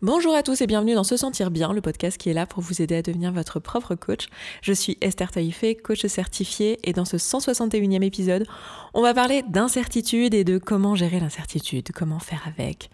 [0.00, 2.62] Bonjour à tous et bienvenue dans Se Sentir Bien, le podcast qui est là pour
[2.62, 4.28] vous aider à devenir votre propre coach.
[4.62, 8.46] Je suis Esther Taïfé, coach certifiée, et dans ce 161e épisode,
[8.94, 12.90] on va parler d'incertitude et de comment gérer l'incertitude, comment faire avec,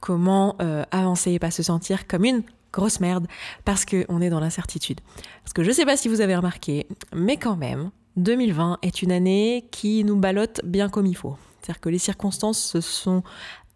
[0.00, 3.28] comment euh, avancer et pas se sentir comme une grosse merde
[3.64, 5.00] parce qu'on est dans l'incertitude.
[5.44, 9.12] Parce que je sais pas si vous avez remarqué, mais quand même, 2020 est une
[9.12, 11.36] année qui nous ballotte bien comme il faut.
[11.60, 13.22] C'est-à-dire que les circonstances se sont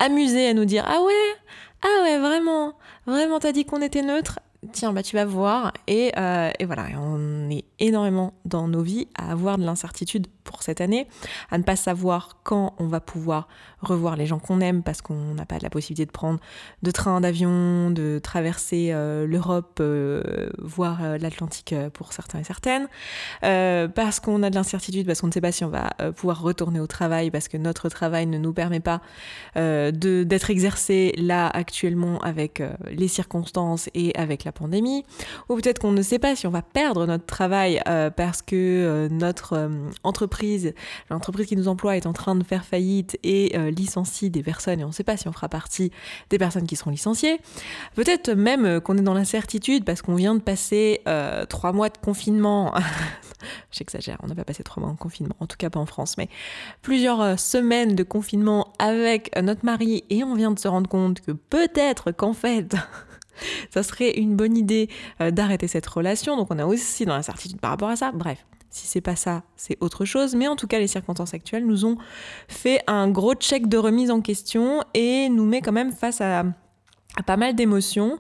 [0.01, 1.13] amusées à nous dire Ah ouais
[1.83, 2.75] ah ouais, vraiment,
[3.07, 4.41] vraiment, t'as dit qu'on était neutre
[4.71, 5.73] Tiens, bah tu vas voir.
[5.89, 10.63] Et, euh, et voilà, on est énormément dans nos vies à avoir de l'incertitude pour
[10.63, 11.09] cette année,
[11.51, 13.49] à ne pas savoir quand on va pouvoir
[13.81, 16.39] revoir les gens qu'on aime parce qu'on n'a pas la possibilité de prendre
[16.83, 22.87] de train, d'avion, de traverser euh, l'Europe, euh, voire l'Atlantique pour certains et certaines,
[23.41, 26.79] parce qu'on a de l'incertitude, parce qu'on ne sait pas si on va pouvoir retourner
[26.79, 29.01] au travail, parce que notre travail ne nous permet pas
[29.57, 35.05] d'être exercé là actuellement avec les circonstances et avec la pandémie,
[35.49, 37.83] ou peut-être qu'on ne sait pas si on va perdre notre travail
[38.17, 39.71] parce que notre
[40.05, 40.75] entreprise
[41.11, 44.81] l'entreprise qui nous emploie est en train de faire faillite et euh, licencie des personnes
[44.81, 45.91] et on ne sait pas si on fera partie
[46.31, 47.41] des personnes qui seront licenciées.
[47.95, 51.89] Peut-être même euh, qu'on est dans l'incertitude parce qu'on vient de passer euh, trois mois
[51.89, 52.75] de confinement.
[53.71, 56.17] J'exagère, on n'a pas passé trois mois de confinement, en tout cas pas en France,
[56.17, 56.29] mais
[56.83, 61.33] plusieurs semaines de confinement avec notre mari et on vient de se rendre compte que
[61.33, 62.75] peut-être qu'en fait...
[63.71, 64.89] ça serait une bonne idée
[65.21, 66.37] d'arrêter cette relation.
[66.37, 68.13] Donc on est aussi dans l'incertitude par rapport à ça.
[68.13, 70.35] Bref, si c'est pas ça, c'est autre chose.
[70.35, 71.99] Mais en tout cas, les circonstances actuelles nous ont
[72.49, 76.45] fait un gros check de remise en question et nous met quand même face à
[77.27, 78.19] pas mal d'émotions.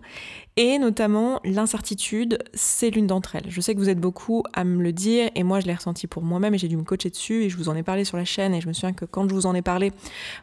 [0.58, 3.46] Et notamment, l'incertitude, c'est l'une d'entre elles.
[3.48, 6.06] Je sais que vous êtes beaucoup à me le dire, et moi je l'ai ressenti
[6.06, 8.18] pour moi-même, et j'ai dû me coacher dessus, et je vous en ai parlé sur
[8.18, 9.92] la chaîne, et je me souviens que quand je vous en ai parlé,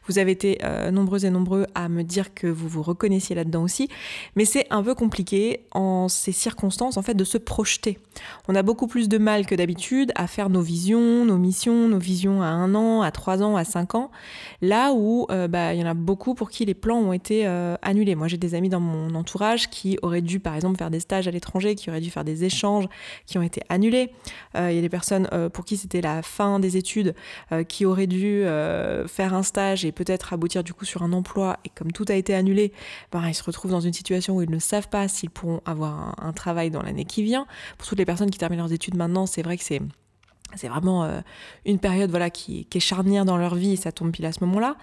[0.08, 3.62] vous avez été euh, nombreux et nombreux à me dire que vous vous reconnaissiez là-dedans
[3.62, 3.88] aussi.
[4.36, 8.00] Mais c'est un peu compliqué en ces circonstances, en fait, de se projeter.
[8.48, 12.00] On a beaucoup plus de mal que d'habitude à faire nos visions, nos missions, nos
[12.00, 14.10] visions à un an, à trois ans, à cinq ans,
[14.64, 17.46] là où euh, bah, il y en a beaucoup pour qui les plans ont été
[17.46, 18.16] euh, annulés.
[18.16, 21.28] Moi j'ai des amis dans mon entourage qui auraient dû par exemple faire des stages
[21.28, 22.86] à l'étranger, qui auraient dû faire des échanges,
[23.26, 24.12] qui ont été annulés.
[24.56, 27.16] Euh, il y a des personnes euh, pour qui c'était la fin des études,
[27.52, 28.44] euh, qui auraient dû
[29.08, 31.58] faire un stage et peut-être aboutir du coup sur un emploi.
[31.66, 32.72] Et comme tout a été annulé,
[33.12, 36.16] ben, ils se retrouvent dans une situation où ils ne savent pas s'ils pourront avoir
[36.22, 37.46] un travail dans l'année qui vient.
[37.78, 39.82] Pour toutes les personnes qui terminent leurs études maintenant, c'est vrai que c'est
[40.56, 41.22] c'est vraiment euh,
[41.66, 44.44] une période voilà, qui, est charnière dans leur vie et ça tombe pile à ce
[44.44, 44.76] moment-là.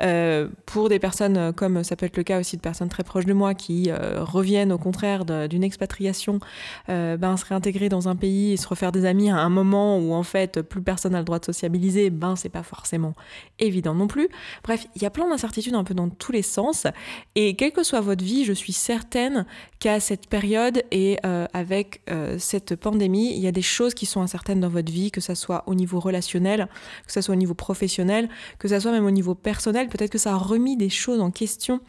[0.00, 3.04] Euh, pour des personnes, euh, comme ça peut être le cas aussi de personnes très
[3.04, 6.40] proches de moi, qui reviennent au contraire d'une expatriation,
[6.88, 10.12] ben, se réintégrer dans un pays et se refaire des amis à un moment où
[10.12, 13.14] en fait plus personne n'a le droit de sociabiliser, ben c'est pas forcément
[13.58, 14.28] évident non plus.
[14.62, 16.86] Bref, il y a plein d'incertitudes un peu dans tous les sens
[17.34, 19.46] et quelle que soit votre vie, je suis certaine
[19.78, 21.18] qu'à cette période et
[21.52, 22.02] avec
[22.38, 25.34] cette pandémie, il y a des choses qui sont incertaines dans votre vie que ce
[25.34, 26.68] soit au niveau relationnel,
[27.06, 29.88] que ce soit au niveau professionnel, que ce soit même au niveau personnel.
[29.88, 31.80] Peut-être que ça a remis des choses en question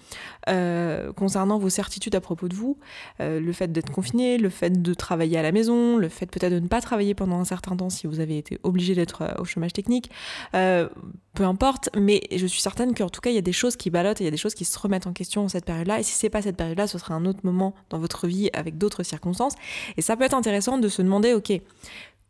[0.50, 2.78] euh, concernant vos certitudes à propos de vous.
[3.20, 6.54] Euh, le fait d'être confiné, le fait de travailler à la maison, le fait peut-être
[6.54, 9.42] de ne pas travailler pendant un certain temps si vous avez été obligé d'être euh,
[9.42, 10.10] au chômage technique.
[10.52, 13.90] peu importe, mais je suis certaine qu'en tout cas, il y a des choses qui
[13.90, 16.00] ballottent et il y a des choses qui se remettent en question en cette période-là.
[16.00, 18.78] Et si c'est pas cette période-là, ce sera un autre moment dans votre vie avec
[18.78, 19.54] d'autres circonstances.
[19.98, 21.54] Et ça peut être intéressant de se demander, ok,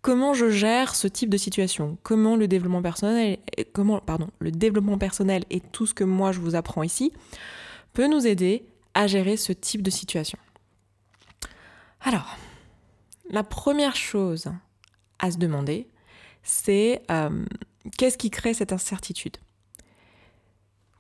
[0.02, 3.38] comment je gère ce type de situation, comment le développement personnel,
[3.74, 7.12] comment, pardon, le développement personnel et tout ce que moi je vous apprends ici
[7.94, 10.40] peut nous aider à gérer ce type de situation.
[12.02, 12.38] Alors,
[13.30, 14.52] la première chose
[15.20, 15.88] à se demander,
[16.44, 17.46] c'est euh,
[17.98, 19.38] qu'est-ce qui crée cette incertitude?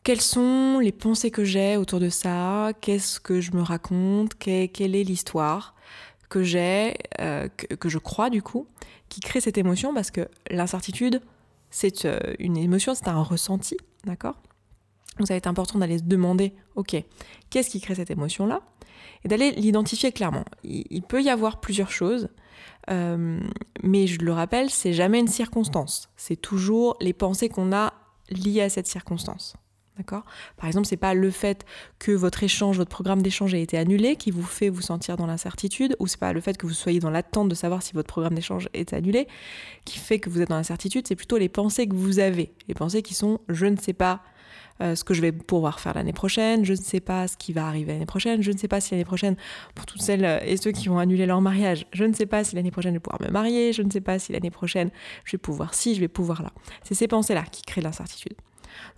[0.04, 2.72] Quelles sont les pensées que j'ai autour de ça?
[2.81, 4.36] Qu'est-ce que je me raconte?
[4.36, 5.76] Quelle est l'histoire?
[6.29, 8.67] Que j'ai, euh, que, je crois du coup,
[9.09, 11.22] qui crée cette émotion parce que l'incertitude,
[11.72, 14.35] c'est euh, une émotion, c'est un ressenti, d'accord?
[15.18, 16.95] Donc ça va être important d'aller se demander, ok,
[17.50, 18.62] qu'est-ce qui crée cette émotion-là?
[19.25, 20.45] Et d'aller l'identifier clairement.
[20.63, 22.30] Il, peut y avoir plusieurs choses,
[22.89, 23.39] euh,
[23.83, 26.09] mais je le rappelle, c'est jamais une circonstance.
[26.15, 27.94] C'est toujours les pensées qu'on a
[28.30, 29.56] liées à cette circonstance.
[30.04, 31.66] Par exemple, c'est pas le fait
[32.00, 35.28] que votre échange, votre programme d'échange ait été annulé qui vous fait vous sentir dans
[35.28, 38.07] l'incertitude, ou c'est pas le fait que vous soyez dans l'attente de savoir si votre
[38.07, 39.28] programme d'échange est annulé
[39.86, 42.51] qui fait que vous êtes dans l'incertitude, c'est plutôt les pensées que vous avez.
[42.68, 44.22] Les pensées qui sont je ne sais pas
[44.81, 47.52] euh, ce que je vais pouvoir faire l'année prochaine, je ne sais pas ce qui
[47.52, 49.36] va arriver l'année prochaine, je ne sais pas si l'année prochaine,
[49.75, 52.56] pour toutes celles et ceux qui vont annuler leur mariage, je ne sais pas si
[52.56, 54.90] l'année prochaine je vais pouvoir me marier, je ne sais pas si l'année prochaine
[55.25, 56.54] je vais pouvoir ci, je vais pouvoir là.
[56.84, 58.36] C'est ces pensées-là qui créent l'incertitude.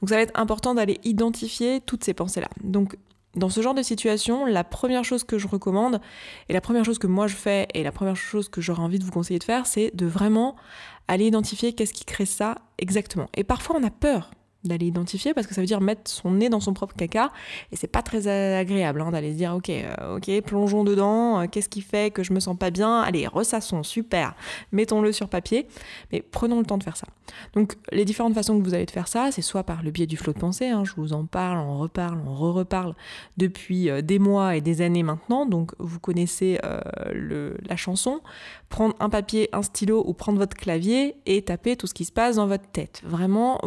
[0.01, 2.50] Donc ça va être important d'aller identifier toutes ces pensées-là.
[2.63, 2.97] Donc
[3.35, 6.01] dans ce genre de situation, la première chose que je recommande,
[6.50, 9.00] et la première chose que moi je fais, et la première chose que j'aurais envie
[9.00, 10.56] de vous conseiller de faire, c'est de vraiment
[11.07, 13.27] aller identifier qu'est-ce qui crée ça exactement.
[13.35, 14.31] Et parfois on a peur
[14.63, 17.31] d'aller identifier parce que ça veut dire mettre son nez dans son propre caca
[17.71, 21.47] et c'est pas très agréable hein, d'aller se dire ok euh, ok plongeons dedans euh,
[21.47, 23.01] qu'est-ce qui fait que je me sens pas bien?
[23.01, 24.35] Allez ressassons super
[24.71, 25.67] mettons-le sur papier
[26.11, 27.07] mais prenons le temps de faire ça.
[27.53, 30.05] Donc les différentes façons que vous allez de faire ça c'est soit par le biais
[30.05, 32.93] du flot de pensée hein, je vous en parle on reparle on re-reparle
[33.37, 35.45] depuis euh, des mois et des années maintenant.
[35.45, 36.59] Donc vous connaissez
[37.13, 38.21] le, la chanson.
[38.69, 42.11] Prendre un papier un stylo ou prendre votre clavier et taper tout ce qui se
[42.11, 43.01] passe dans votre tête.
[43.03, 43.59] Vraiment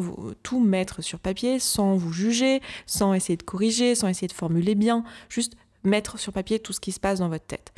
[0.42, 4.74] tout mettre sur papier sans vous juger, sans essayer de corriger, sans essayer de formuler
[4.74, 5.54] bien, juste
[5.84, 7.72] mettre sur papier tout ce qui se passe dans votre tête.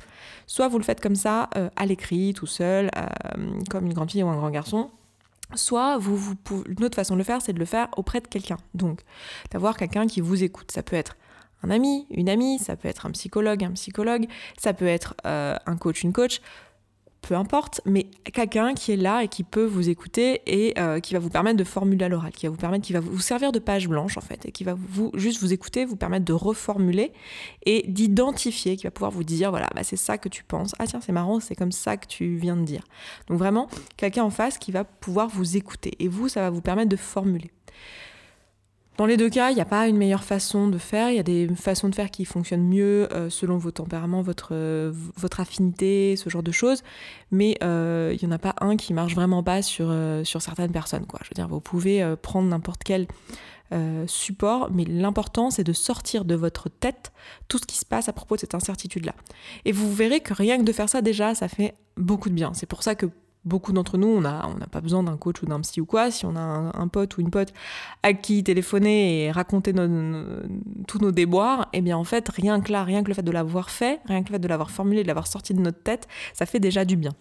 [0.47, 3.07] Soit vous le faites comme ça, euh, à l'écrit, tout seul, euh,
[3.69, 4.91] comme une grande fille ou un grand garçon,
[5.55, 6.37] soit vous, vous
[6.69, 8.59] une autre façon de le faire, c'est de le faire auprès de quelqu'un.
[8.75, 9.03] Donc,
[9.51, 10.71] d'avoir quelqu'un qui vous écoute.
[10.73, 11.17] Ça peut être
[11.63, 14.27] un ami, une amie, ça peut être un psychologue, un psychologue,
[14.57, 16.41] ça peut être euh, un coach, une coach
[17.27, 21.15] peu importe, mais quelqu'un qui est là et qui peut vous écouter et euh, qui
[21.15, 23.51] va vous permettre de formuler à l'oral, qui va vous permettre, qui va vous servir
[23.51, 26.33] de page blanche en fait, et qui va vous juste vous écouter, vous permettre de
[26.33, 27.13] reformuler
[27.65, 30.87] et d'identifier, qui va pouvoir vous dire voilà, bah, c'est ça que tu penses, ah
[30.87, 32.83] tiens c'est marrant, c'est comme ça que tu viens de dire.
[33.29, 36.63] Donc vraiment quelqu'un en face qui va pouvoir vous écouter et vous ça va vous
[36.63, 37.51] permettre de formuler.
[38.97, 41.11] Dans les deux cas, il n'y a pas une meilleure façon de faire.
[41.11, 44.51] Il y a des façons de faire qui fonctionnent mieux euh, selon vos tempéraments, votre,
[44.53, 46.83] euh, votre affinité, ce genre de choses.
[47.31, 49.95] Mais euh, il n'y en a pas un qui marche vraiment pas sur,
[50.25, 51.05] sur certaines personnes.
[51.05, 51.21] Quoi.
[51.23, 53.07] Je veux dire, vous pouvez prendre n'importe quel
[54.07, 57.13] support, mais l'important c'est de sortir de votre tête
[57.49, 59.13] tout ce qui se passe à propos de cette incertitude-là.
[59.65, 62.55] Et vous verrez que rien que de faire ça déjà, ça fait beaucoup de bien.
[62.55, 63.07] C'est pour ça que
[63.47, 66.11] beaucoup d'entre nous, on n'a pas besoin d'un coach ou d'un psy ou quoi.
[66.11, 67.55] Si on a un, pote ou une pote
[68.03, 69.73] à qui téléphoner et raconter
[70.87, 73.31] tous nos déboires, eh bien en fait, rien que là, rien que le fait de
[73.31, 76.09] l'avoir fait, rien que le fait de l'avoir formulé, de l'avoir sorti de notre tête,
[76.35, 77.13] ça fait déjà du bien.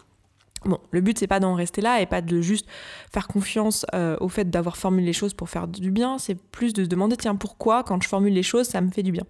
[0.66, 2.66] Bon, le but c'est pas d'en rester là et pas de juste
[3.14, 6.74] faire confiance euh, au fait d'avoir formulé les choses pour faire du bien, c'est plus
[6.74, 9.24] de se demander tiens pourquoi quand je formule les choses ça me fait du bien.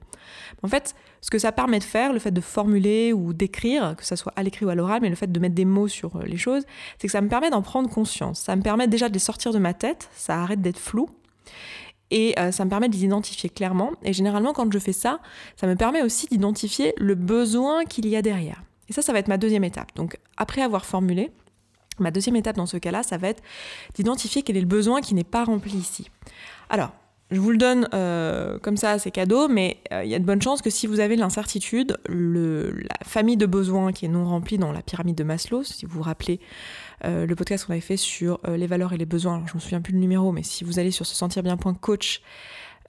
[0.63, 4.05] En fait, ce que ça permet de faire, le fait de formuler ou d'écrire, que
[4.05, 6.15] ce soit à l'écrit ou à l'oral, mais le fait de mettre des mots sur
[6.15, 6.63] euh, les choses,
[6.99, 8.39] c'est que ça me permet d'en prendre conscience.
[8.39, 11.09] Ça me permet déjà de les sortir de ma tête, ça arrête d'être flou.
[12.11, 13.91] Et euh, ça me permet de les identifier clairement.
[14.03, 15.19] Et généralement, quand je fais ça,
[15.55, 18.61] ça me permet aussi d'identifier le besoin qu'il y a derrière.
[18.89, 19.95] Et ça, ça va être ma deuxième étape.
[19.95, 21.31] Donc, après avoir formulé,
[21.99, 23.43] ma deuxième étape dans ce cas-là, ça va être
[23.95, 26.09] d'identifier quel est le besoin qui n'est pas rempli ici.
[26.69, 26.91] Alors,
[27.31, 30.23] je vous le donne euh, comme ça, c'est cadeau, mais euh, il y a de
[30.23, 34.59] bonnes chances que si vous avez l'incertitude, la famille de besoins qui est non remplie
[34.59, 36.39] dans la pyramide de Maslow, si vous vous rappelez
[37.03, 39.57] euh, le podcast qu'on avait fait sur les valeurs et les besoins, alors je ne
[39.57, 42.21] me souviens plus le numéro, mais si vous allez sur se sentir bien.coach,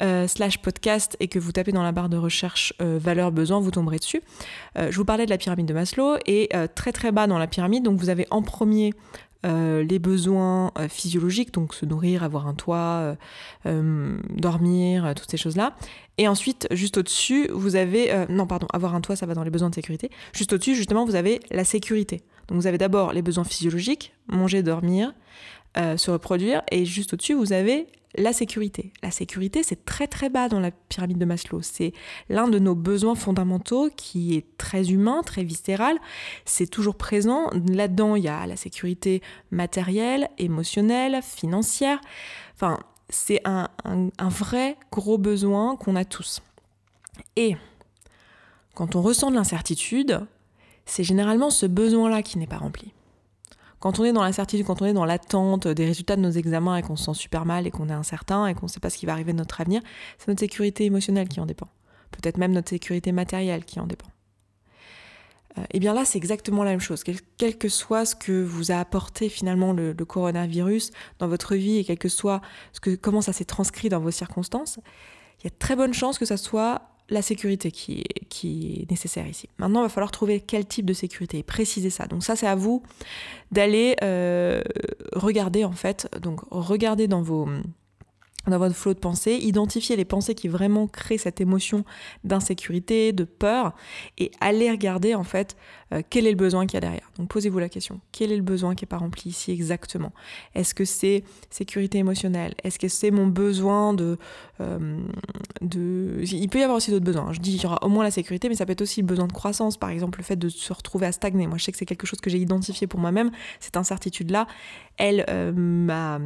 [0.03, 3.61] euh, slash podcast et que vous tapez dans la barre de recherche euh, valeur besoin,
[3.61, 4.21] vous tomberez dessus.
[4.77, 7.47] Euh, je vous parlais de la pyramide de Maslow et très très bas dans la
[7.47, 8.93] pyramide, donc vous avez en premier
[9.45, 13.17] les besoins physiologiques, donc se nourrir, avoir un toit,
[13.65, 15.77] dormir, toutes ces choses-là.
[16.19, 18.27] Et ensuite, juste au-dessus, vous avez...
[18.29, 20.11] non, pardon, avoir un toit, ça va dans les besoins de sécurité.
[20.33, 22.23] Juste au-dessus, justement, vous avez la sécurité.
[22.49, 25.15] Donc vous avez d'abord les besoins physiologiques, manger, dormir,
[25.77, 28.93] se reproduire, et juste au-dessus, vous avez la sécurité.
[29.03, 31.63] La sécurité, c'est très très bas dans la pyramide de Maslow.
[31.63, 31.93] C'est
[32.29, 35.99] l'un de nos besoins fondamentaux qui est très humain, très viscéral.
[36.45, 37.50] C'est toujours présent.
[37.69, 42.00] Là-dedans, il y a la sécurité matérielle, émotionnelle, financière.
[42.55, 46.43] Enfin, c'est un, un vrai gros besoin qu'on a tous.
[47.37, 47.57] Et
[48.75, 50.21] quand on ressent de l'incertitude,
[50.85, 52.93] c'est généralement ce besoin-là qui n'est pas rempli.
[53.87, 56.76] Quand on est dans l'incertitude, quand on est dans l'attente des résultats de nos examens
[56.76, 58.90] et qu'on se sent super mal et qu'on est incertain et qu'on ne sait pas
[58.90, 59.81] ce qui va arriver de notre avenir,
[60.19, 61.69] c'est notre sécurité émotionnelle qui en dépend.
[62.11, 64.09] Peut-être même notre sécurité matérielle qui en dépend.
[65.57, 67.05] et euh, eh bien là, c'est exactement la même chose.
[67.05, 70.90] Quel, que soit ce que vous a apporté finalement le, coronavirus
[71.21, 72.40] dans votre vie et quel que soit
[72.73, 74.81] ce que, comment ça s'est transcrit dans vos circonstances,
[75.38, 79.49] il y a très bonne chance que ça soit la sécurité qui est, nécessaire ici.
[79.59, 82.07] Maintenant, il va falloir trouver quel type de sécurité et préciser ça.
[82.07, 82.83] Donc ça, c'est à vous
[83.53, 84.63] d'aller euh,
[85.15, 87.49] regarder en fait, donc regarder dans vos
[88.47, 91.85] dans votre flot de pensée, identifier les pensées qui vraiment créent cette émotion
[92.25, 93.75] d'insécurité, de peur,
[94.19, 95.57] et aller regarder en fait
[95.93, 97.11] euh, quel est le besoin qu'il y a derrière.
[97.19, 100.12] Donc posez-vous la question, quel est le besoin qui n'est pas rempli ici exactement?
[100.55, 102.55] Est-ce que c'est sécurité émotionnelle?
[102.65, 104.19] Est-ce que c'est mon besoin de,
[104.61, 105.00] euh,
[105.61, 106.21] de...
[106.23, 107.33] Il peut y avoir aussi d'autres besoins.
[107.33, 109.07] Je dis qu'il y aura au moins la sécurité, mais ça peut être aussi le
[109.07, 111.47] besoin de croissance, par exemple le fait de se retrouver à stagner.
[111.47, 114.47] Moi je sais que c'est quelque chose que j'ai identifié pour moi-même, cette incertitude-là,
[114.99, 116.19] elle, euh,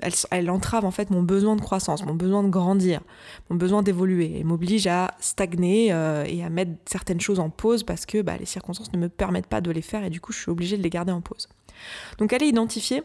[0.00, 3.00] elle, elle, entrave en fait mon besoin de croissance, mon besoin de grandir,
[3.50, 7.82] mon besoin d'évoluer, et m'oblige à stagner euh, et à mettre certaines choses en pause
[7.82, 10.32] parce que bah, les circonstances ne me permettent pas de les faire et du coup
[10.32, 11.48] je suis obligée de les garder en pause.
[12.18, 13.02] Donc allez identifier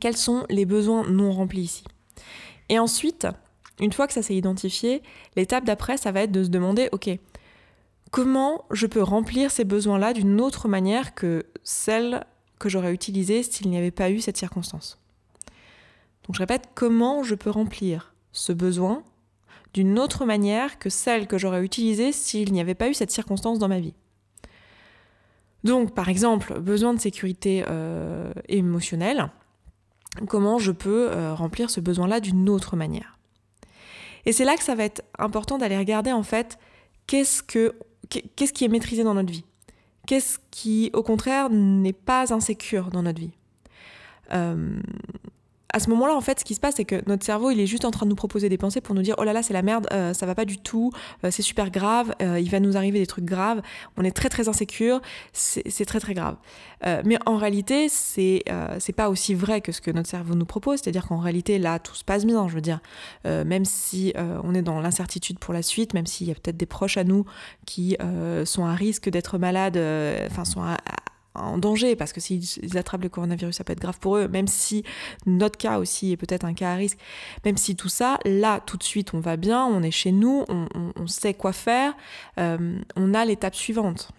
[0.00, 1.84] quels sont les besoins non remplis ici.
[2.68, 3.26] Et ensuite,
[3.80, 5.02] une fois que ça s'est identifié,
[5.36, 7.10] l'étape d'après, ça va être de se demander, ok,
[8.10, 12.24] comment je peux remplir ces besoins-là d'une autre manière que celle
[12.62, 14.98] que j'aurais utilisée s'il n'y avait pas eu cette circonstance.
[16.26, 19.02] Donc je répète, comment je peux remplir ce besoin
[19.74, 23.58] d'une autre manière que celle que j'aurais utilisée s'il n'y avait pas eu cette circonstance
[23.58, 23.94] dans ma vie?
[25.64, 29.30] Donc par exemple, besoin de sécurité euh, émotionnelle,
[30.28, 33.18] comment je peux euh, remplir ce besoin-là d'une autre manière?
[34.24, 36.58] Et c'est là que ça va être important d'aller regarder en fait
[37.08, 37.74] qu'est-ce que
[38.08, 39.44] qu'est-ce qui est maîtrisé dans notre vie?
[40.06, 43.32] Qu'est-ce qui, au contraire, n'est pas insécure dans notre vie?
[44.32, 44.80] Euh,
[45.72, 47.66] à ce moment-là, en fait, ce qui se passe, c'est que notre cerveau, il est
[47.66, 49.54] juste en train de nous proposer des pensées pour nous dire, oh là là, c'est
[49.54, 50.92] la merde, euh, ça va pas du tout,
[51.24, 53.62] euh, c'est super grave, euh, il va nous arriver des trucs graves,
[53.96, 55.00] on est très très insécure,
[55.32, 56.36] c'est très très grave.
[57.04, 58.44] mais en réalité, c'est
[58.78, 61.78] c'est pas aussi vrai que ce que notre cerveau nous propose, c'est-à-dire qu'en réalité, là,
[61.78, 62.80] tout se passe bien, je veux dire,
[63.24, 66.66] même si on est dans l'incertitude pour la suite, même s'il y a peut-être des
[66.66, 67.24] proches à nous
[67.66, 67.96] qui
[68.44, 69.78] sont à risque d'être malades,
[70.30, 70.76] enfin, sont à
[71.34, 74.46] en danger parce que s'ils attrapent le coronavirus, ça peut être grave pour eux, même
[74.46, 74.84] si
[75.26, 76.98] notre cas aussi est peut-être un cas à risque,
[77.44, 80.44] même si tout ça, là, tout de suite, on va bien, on est chez nous,
[80.48, 81.94] on, sait quoi faire,
[82.38, 84.12] euh, on a l'étape suivante.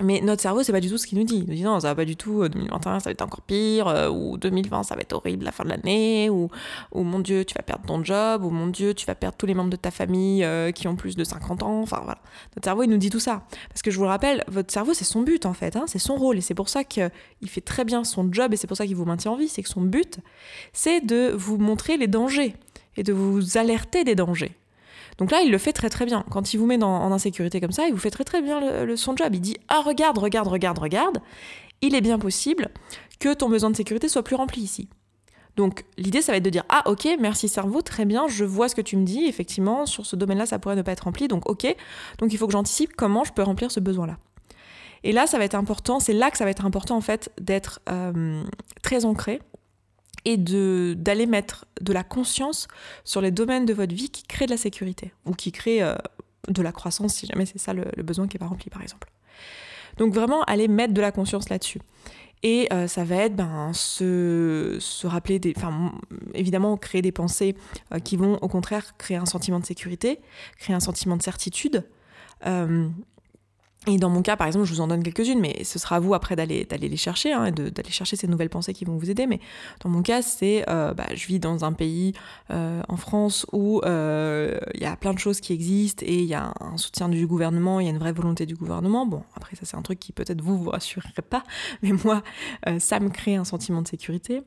[0.00, 1.44] Mais notre cerveau, c'est pas du tout ce qu'il nous dit.
[1.46, 3.88] Il nous dit non, ça va pas du tout, 2021 ça va être encore pire,
[3.88, 6.48] euh, ou 2020 ça va être horrible la fin de l'année, ou,
[6.92, 9.44] ou mon Dieu, tu vas perdre ton job, ou mon Dieu, tu vas perdre tous
[9.44, 11.82] les membres de ta famille euh, qui ont plus de 50 ans.
[11.82, 12.22] Enfin voilà.
[12.56, 13.42] Notre cerveau, il nous dit tout ça.
[13.68, 15.98] Parce que je vous le rappelle, votre cerveau, c'est son but en fait, hein, c'est
[15.98, 17.10] son rôle, et c'est pour ça qu'il
[17.46, 19.48] fait très bien son job, et c'est pour ça qu'il vous maintient en vie.
[19.48, 20.20] C'est que son but,
[20.72, 22.56] c'est de vous montrer les dangers,
[22.96, 24.56] et de vous alerter des dangers.
[25.18, 26.24] Donc là, il le fait très très bien.
[26.30, 28.96] Quand il vous met en insécurité comme ça, il vous fait très très bien le,
[28.96, 29.34] son job.
[29.34, 31.18] Il dit Ah, regarde, regarde, regarde, regarde,
[31.80, 32.68] il est bien possible
[33.20, 34.88] que ton besoin de sécurité soit plus rempli ici.
[35.56, 38.68] Donc l'idée, ça va être de dire Ah, ok, merci cerveau, très bien, je vois
[38.68, 39.26] ce que tu me dis.
[39.26, 41.28] Effectivement, sur ce domaine-là, ça pourrait ne pas être rempli.
[41.28, 41.66] Donc, ok,
[42.18, 44.16] donc il faut que j'anticipe comment je peux remplir ce besoin-là.
[45.04, 47.32] Et là, ça va être important, c'est là que ça va être important en fait
[47.40, 48.42] d'être euh,
[48.82, 49.40] très ancré
[50.24, 52.68] et d'aller mettre de la conscience
[53.04, 55.96] sur les domaines de votre vie qui créent de la sécurité ou qui créent euh,
[56.48, 59.10] de la croissance si jamais c'est ça le, besoin qui n'est pas rempli par exemple.
[59.98, 61.80] Donc vraiment aller mettre de la conscience là-dessus.
[62.44, 65.52] Et euh, ça va être ben, se, se rappeler des.
[65.56, 65.92] Enfin,
[66.34, 67.54] évidemment, créer des pensées
[67.94, 70.20] euh, qui vont au contraire créer un sentiment de sécurité,
[70.58, 71.84] créer un sentiment de certitude.
[73.88, 76.00] Et dans mon cas, par exemple, je vous en donne quelques-unes, mais ce sera à
[76.00, 79.26] vous après d'aller les chercher, hein, d'aller chercher ces nouvelles pensées qui vont vous aider.
[79.26, 79.40] Mais
[79.80, 82.12] dans mon cas, c'est euh, bah, je vis dans un pays
[82.50, 86.26] euh, en France où euh, il y a plein de choses qui existent et il
[86.26, 89.04] y a un soutien du gouvernement, il y a une vraie volonté du gouvernement.
[89.04, 91.42] Bon, après ça c'est un truc qui peut-être vous vous rassurerait pas,
[91.82, 92.22] mais moi
[92.78, 94.42] ça me crée un sentiment de sécurité.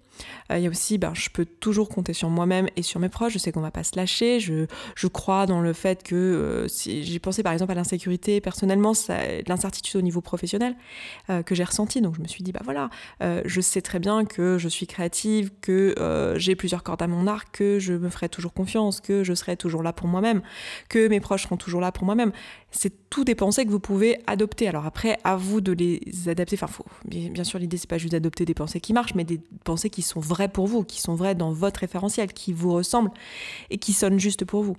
[0.50, 3.34] Il y a aussi, ben, je peux toujours compter sur moi-même et sur mes proches.
[3.34, 4.39] Je sais qu'on va pas se lâcher.
[4.39, 4.65] Je,
[4.96, 9.25] je crois dans le fait que si j'ai pensé par exemple à l'insécurité personnellement, ça
[9.25, 10.75] de l'incertitude au niveau professionnel
[11.29, 12.01] euh, que j'ai ressenti.
[12.01, 12.89] Donc je me suis dit, bah voilà,
[13.22, 17.08] euh, je sais très bien que je suis créative, que euh, j'ai plusieurs cordes à
[17.08, 20.41] mon arc, que je me ferai toujours confiance, que je serai toujours là pour moi-même,
[20.89, 22.32] que mes proches seront toujours là pour moi-même.
[22.77, 24.67] C'est tout des pensées que vous pouvez adopter.
[24.67, 26.58] Alors après, à vous de les adapter.
[26.58, 29.39] Enfin, faut, bien sûr, l'idée, c'est pas juste d'adopter des pensées qui marchent, mais des
[29.63, 33.12] pensées qui sont vraies pour vous, qui sont vraies dans votre référentiel, qui vous ressemblent
[33.70, 34.75] et qui sonnent juste pour vous.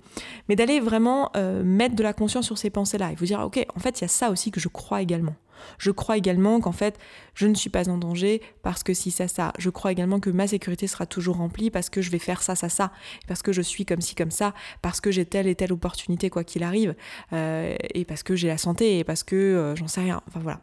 [0.47, 1.31] Mais d'aller vraiment
[1.63, 4.05] mettre de la conscience sur ces pensées-là et vous dire, ok, en fait, il y
[4.05, 5.33] a ça aussi que je crois également.
[5.77, 6.97] Je crois également qu'en fait,
[7.33, 9.53] je ne suis pas en danger parce que si ça, ça.
[9.57, 12.55] Je crois également que ma sécurité sera toujours remplie parce que je vais faire ça,
[12.55, 12.91] ça, ça.
[13.27, 14.53] Parce que je suis comme ci, comme ça.
[14.81, 16.95] Parce que j'ai telle et telle opportunité, quoi qu'il arrive.
[17.33, 20.21] Euh, et parce que j'ai la santé et parce que euh, j'en sais rien.
[20.27, 20.61] Enfin voilà.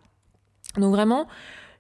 [0.77, 1.29] Donc vraiment,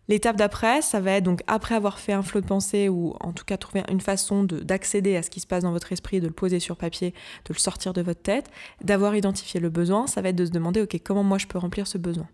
[0.09, 3.33] L'étape d'après, ça va être donc après avoir fait un flot de pensée ou en
[3.33, 6.27] tout cas trouver une façon d'accéder à ce qui se passe dans votre esprit, de
[6.27, 7.13] le poser sur papier,
[7.47, 8.51] de le sortir de votre tête,
[8.83, 11.59] d'avoir identifié le besoin, ça va être de se demander ok comment moi je peux
[11.59, 12.29] remplir ce besoin?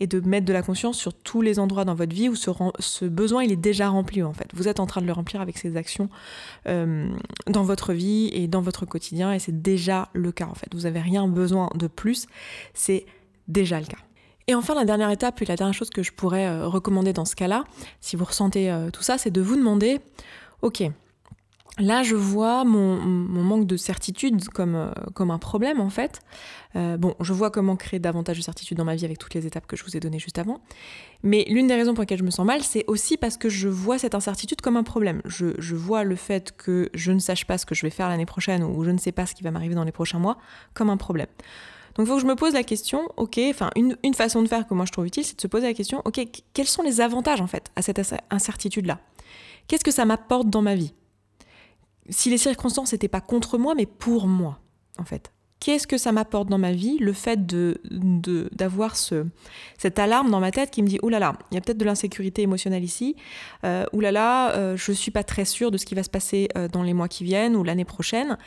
[0.00, 3.04] Et de mettre de la conscience sur tous les endroits dans votre vie où ce,
[3.04, 4.48] besoin il est déjà rempli en fait.
[4.54, 6.08] Vous êtes en train de le remplir avec ces actions
[6.68, 7.08] euh,
[7.46, 10.68] dans votre vie et dans votre quotidien et c'est déjà le cas en fait.
[10.74, 12.26] Vous n'avez rien besoin de plus,
[12.74, 13.06] c'est
[13.48, 13.98] déjà le cas.
[14.46, 17.24] Et enfin, la dernière étape et la dernière chose que je pourrais euh, recommander dans
[17.24, 17.64] ce cas-là,
[18.00, 20.00] si vous ressentez euh, tout ça, c'est de vous demander,
[20.62, 20.82] ok,
[21.80, 26.20] là, je vois mon, manque de certitude comme, euh, un problème en fait.
[26.76, 29.46] Euh, bon, je vois comment créer davantage de certitude dans ma vie avec toutes les
[29.46, 30.60] étapes que je vous ai données juste avant.
[31.22, 33.68] Mais l'une des raisons pour lesquelles je me sens mal, c'est aussi parce que je
[33.68, 35.20] vois cette incertitude comme un problème.
[35.24, 38.08] Je, je, vois le fait que je ne sache pas ce que je vais faire
[38.08, 40.38] l'année prochaine ou je ne sais pas ce qui va m'arriver dans les prochains mois
[40.74, 41.28] comme un problème.
[41.96, 44.48] Donc il faut que je me pose la question, ok, enfin une, une, façon de
[44.48, 46.20] faire que moi je trouve utile, c'est de se poser la question, ok,
[46.54, 49.00] quels sont les avantages en fait à cette incertitude-là?
[49.66, 50.94] Qu'est-ce que ça m'apporte dans ma vie?
[52.10, 54.60] Si les circonstances n'étaient pas contre moi, mais pour moi,
[54.98, 55.32] en fait.
[55.60, 57.80] Qu'est-ce que ça m'apporte dans ma vie, le fait de,
[58.52, 59.26] d'avoir ce,
[59.76, 61.76] cette alarme dans ma tête qui me dit «Oh là là, il y a peut-être
[61.76, 63.14] de l'insécurité émotionnelle ici.
[63.64, 66.02] Euh, oh là là, euh, je ne suis pas très sûre de ce qui va
[66.02, 68.38] se passer euh, dans les mois qui viennent ou l'année prochaine.»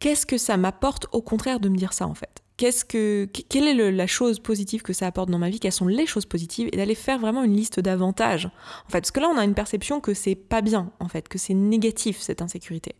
[0.00, 2.42] Qu'est-ce que ça m'apporte au contraire de me dire ça, en fait?
[2.60, 5.60] Qu'est-ce que, quelle est la chose positive que ça apporte dans ma vie?
[5.60, 6.68] Quelles sont les choses positives?
[6.72, 8.50] Et d'aller faire vraiment une liste d'avantages.
[8.86, 11.26] En fait, parce que là, on a une perception que c'est pas bien, en fait,
[11.26, 12.96] que c'est négatif cette insécurité,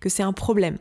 [0.00, 0.76] que c'est un problème.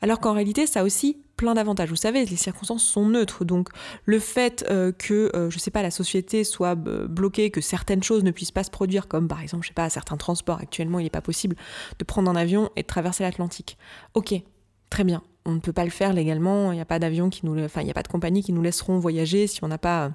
[0.00, 1.90] Alors qu'en réalité, ça a aussi plein d'avantages.
[1.90, 3.68] Vous savez, les circonstances sont neutres, donc
[4.06, 8.24] le fait euh, que, euh, je sais pas, la société soit bloquée, que certaines choses
[8.24, 11.02] ne puissent pas se produire, comme par exemple, je sais pas, certains transports, actuellement, il
[11.02, 11.56] n'est pas possible
[11.98, 13.76] de prendre un avion et de traverser l'Atlantique.
[14.14, 14.34] Ok,
[14.96, 17.44] très bien, on ne peut pas le faire légalement, il n'y a pas d'avion qui
[17.44, 19.76] nous, enfin il n'y a pas de compagnie qui nous laisseront voyager si on n'a
[19.76, 20.10] pas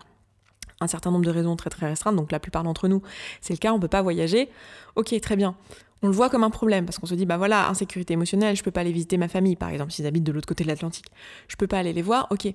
[0.80, 2.16] un certain nombre de raisons très très restreintes.
[2.16, 3.04] Donc la plupart d'entre nous,
[3.42, 4.50] c'est le cas, on ne peut pas voyager.
[4.96, 5.56] Ok, très bien.
[6.02, 8.64] On le voit comme un problème parce qu'on se dit bah voilà insécurité émotionnelle, je
[8.64, 11.12] peux pas aller visiter ma famille par exemple s'ils habitent de l'autre côté de l'Atlantique,
[11.48, 12.26] je peux pas aller les voir.
[12.32, 12.52] Ok.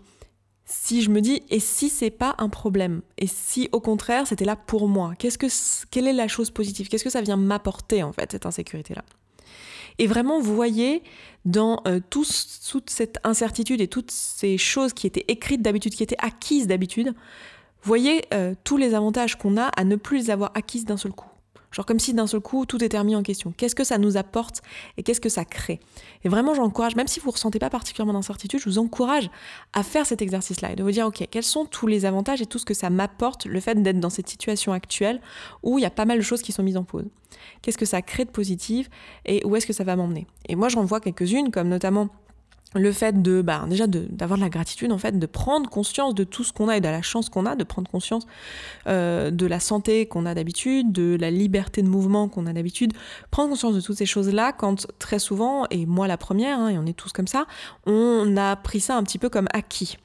[0.65, 3.03] Si je me dis et si c'est pas un problème?
[3.19, 5.47] Et si au contraire c'était là pour moi, qu'est-ce que
[5.93, 6.89] quelle est la chose positive?
[6.89, 9.05] Qu'est-ce que ça vient m'apporter en fait cette insécurité là
[9.99, 11.03] et vraiment, vous voyez
[11.45, 16.17] dans euh, toute cette incertitude et toutes ces choses qui étaient écrites d'habitude, qui étaient
[16.19, 17.15] acquises d'habitude,
[17.83, 21.13] voyez euh, tous les avantages qu'on a à ne plus les avoir acquises d'un seul
[21.13, 21.29] coup.
[21.73, 23.53] Genre comme si d'un seul coup tout était remis en question.
[23.57, 24.63] Qu'est-ce que ça nous apporte
[24.97, 25.81] et qu'est-ce que ça crée?
[26.25, 29.31] Et vraiment j'encourage, même si vous ne ressentez pas particulièrement d'incertitude, je vous encourage
[29.73, 32.47] à faire cet exercice-là et de vous dire ok, quels sont tous les avantages et
[32.47, 35.21] tout ce que ça m'apporte le fait d'être dans cette situation actuelle
[35.63, 37.07] où il y a pas mal de choses qui sont mises en pause?
[37.63, 38.89] Qu'est-ce que ça crée de positif
[39.25, 40.27] et où est-ce que ça va m'emmener?
[40.49, 42.09] Et moi j'en vois quelques-unes comme notamment
[42.79, 46.25] le fait de bah, déjà d'avoir de, la gratitude en fait de prendre conscience de
[46.25, 48.27] tout ce qu'on a et de la chance qu'on a de prendre conscience
[48.87, 52.93] euh, de la santé qu'on a d'habitude de la liberté de mouvement qu'on a d'habitude.
[53.31, 56.69] Prendre conscience de toutes ces choses là quand très souvent et moi la première hein,
[56.69, 57.47] et on est tous comme ça
[57.87, 59.97] on a pris ça un petit peu comme acquis.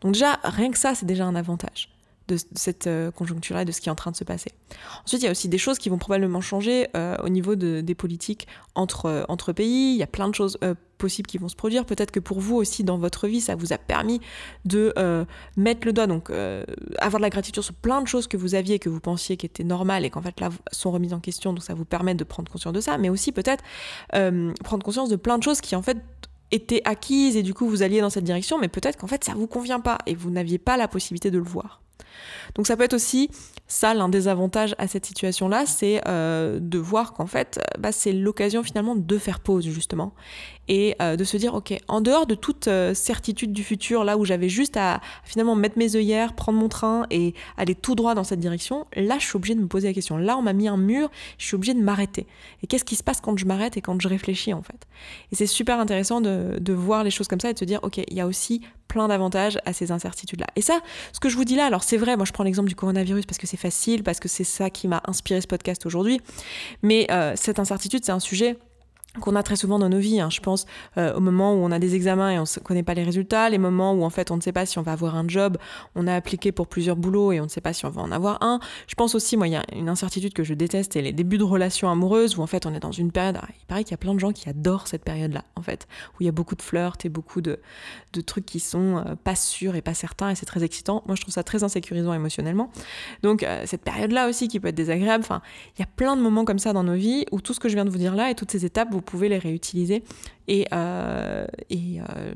[0.00, 1.88] Donc déjà rien que ça c'est déjà un avantage
[2.30, 4.52] de cette euh, conjoncture-là, de ce qui est en train de se passer.
[5.04, 7.80] Ensuite, il y a aussi des choses qui vont probablement changer euh, au niveau de,
[7.80, 9.92] des politiques entre, entre pays.
[9.92, 10.58] Il y a plein de choses
[11.00, 11.84] possibles qui vont se produire.
[11.84, 14.20] Peut-être que pour vous aussi, dans votre vie, ça vous a permis
[14.64, 15.24] de euh,
[15.56, 16.64] mettre le doigt, donc euh,
[16.98, 19.46] avoir de la gratitude sur plein de choses que vous aviez, que vous pensiez qui
[19.46, 21.52] étaient normales et qu'en fait là sont remises en question.
[21.52, 23.64] Donc ça vous permet de prendre conscience de ça, mais aussi peut-être
[24.14, 25.98] euh, prendre conscience de plein de choses qui en fait
[26.52, 29.32] étaient acquises et du coup vous alliez dans cette direction, mais peut-être qu'en fait ça
[29.34, 31.80] vous convient pas et vous n'aviez pas la possibilité de le voir.
[32.54, 33.30] Donc ça peut être aussi
[33.66, 38.62] ça l'un des avantages à cette situation-là, c'est de voir qu'en fait bah, c'est l'occasion
[38.62, 40.12] finalement de faire pause justement
[40.70, 44.16] et euh, de se dire, ok, en dehors de toute euh, certitude du futur, là
[44.16, 48.14] où j'avais juste à finalement mettre mes œillères, prendre mon train et aller tout droit
[48.14, 50.16] dans cette direction, là, je suis obligée de me poser la question.
[50.16, 52.28] Là, on m'a mis un mur, je suis obligée de m'arrêter.
[52.62, 54.86] Et qu'est-ce qui se passe quand je m'arrête et quand je réfléchis, en fait?
[55.32, 57.98] Et c'est super intéressant de voir les choses comme ça et de se dire, ok,
[57.98, 60.48] il y a aussi plein d'avantages à ces incertitudes-là.
[60.56, 60.80] Et ça,
[61.12, 63.24] ce que je vous dis là, alors c'est vrai, moi je prends l'exemple du coronavirus
[63.24, 66.20] parce que c'est facile, parce que c'est ça qui m'a inspiré ce podcast aujourd'hui,
[66.82, 68.58] mais euh, cette incertitude, c'est un sujet
[69.18, 70.20] qu'on a très souvent dans nos vies.
[70.20, 70.30] Hein.
[70.30, 72.94] Je pense euh, au moment où on a des examens et on ne connaît pas
[72.94, 75.16] les résultats, les moments où en fait on ne sait pas si on va avoir
[75.16, 75.58] un job,
[75.94, 78.12] on a appliqué pour plusieurs boulots et on ne sait pas si on va en
[78.12, 78.60] avoir un.
[78.86, 81.38] Je pense aussi, moi, il y a une incertitude que je déteste, et les débuts
[81.38, 83.38] de relations amoureuses où en fait on est dans une période.
[83.42, 85.88] Ah, il paraît qu'il y a plein de gens qui adorent cette période-là, en fait,
[86.14, 87.58] où il y a beaucoup de flirts et beaucoup de,
[88.12, 91.02] de trucs qui sont euh, pas sûrs et pas certains et c'est très excitant.
[91.06, 92.70] Moi, je trouve ça très insécurisant émotionnellement.
[93.22, 95.24] Donc euh, cette période-là aussi qui peut être désagréable.
[95.24, 95.42] Enfin,
[95.76, 97.68] il y a plein de moments comme ça dans nos vies où tout ce que
[97.68, 100.02] je viens de vous dire là et toutes ces étapes pouvez les réutiliser
[100.48, 102.34] et, euh, euh,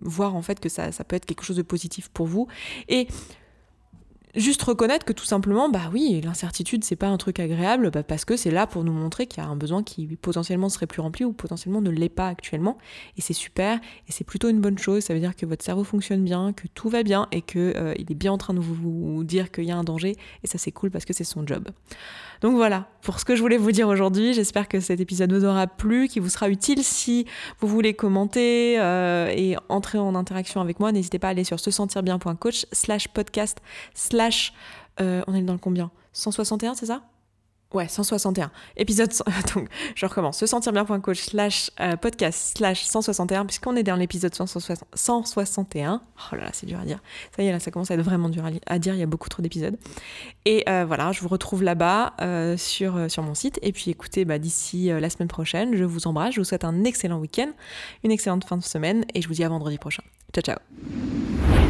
[0.00, 2.48] voir en fait que ça, peut être quelque chose de positif pour vous.
[2.88, 3.06] Et
[4.34, 8.24] juste reconnaître que tout simplement, bah oui, l'incertitude, c'est pas un truc agréable, bah parce
[8.24, 11.00] que c'est là pour nous montrer qu'il y a un besoin qui potentiellement serait plus
[11.00, 12.78] rempli ou potentiellement ne l'est pas actuellement.
[13.16, 15.04] Et c'est super, et c'est plutôt une bonne chose.
[15.04, 17.94] Ça veut dire que votre cerveau fonctionne bien, que tout va bien, et qu'il euh,
[17.94, 20.16] est bien en train de vous dire qu'il y a un danger.
[20.44, 21.68] Et ça, c'est cool parce que c'est son job.
[22.40, 25.44] Donc voilà, pour ce que je voulais vous dire aujourd'hui, j'espère que cet épisode vous
[25.44, 27.26] aura plu, qu'il vous sera utile si
[27.60, 30.90] vous voulez commenter euh, et entrer en interaction avec moi.
[30.90, 33.58] N'hésitez pas à aller sur se sentir bien.coach slash podcast
[33.94, 34.54] slash...
[35.00, 35.90] Euh, on est dans le combien?
[36.12, 37.02] 161, c'est ça?
[37.72, 38.50] Ouais, 161.
[38.76, 39.12] Épisode,
[39.54, 40.38] donc je recommence.
[40.38, 46.02] Se sentir bien.coach slash euh, podcast slash 161, puisqu'on est dans l'épisode 161.
[46.32, 46.98] Oh là là, c'est dur à dire.
[47.36, 48.94] Ça y est, là, ça commence à être vraiment dur à dire.
[48.94, 49.76] Il y a beaucoup trop d'épisodes.
[50.44, 53.60] Et euh, voilà, je vous retrouve là-bas euh, sur, sur mon site.
[53.62, 56.34] Et puis écoutez, bah, d'ici la semaine prochaine, je vous embrasse.
[56.34, 57.50] Je vous souhaite un excellent week-end,
[58.02, 59.04] une excellente fin de semaine.
[59.14, 60.02] Et je vous dis à vendredi prochain.
[60.32, 61.69] Ciao, ciao.